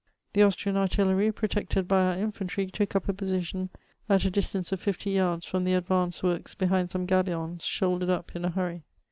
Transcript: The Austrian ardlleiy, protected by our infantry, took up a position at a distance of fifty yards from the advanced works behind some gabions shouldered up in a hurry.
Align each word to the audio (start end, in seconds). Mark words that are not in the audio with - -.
The 0.33 0.41
Austrian 0.41 0.77
ardlleiy, 0.77 1.29
protected 1.35 1.87
by 1.87 2.03
our 2.07 2.17
infantry, 2.17 2.65
took 2.65 2.95
up 2.95 3.07
a 3.07 3.13
position 3.13 3.69
at 4.09 4.25
a 4.25 4.31
distance 4.31 4.71
of 4.71 4.79
fifty 4.79 5.11
yards 5.11 5.45
from 5.45 5.63
the 5.63 5.75
advanced 5.75 6.23
works 6.23 6.55
behind 6.55 6.89
some 6.89 7.05
gabions 7.05 7.61
shouldered 7.63 8.09
up 8.09 8.35
in 8.35 8.43
a 8.43 8.49
hurry. 8.49 8.81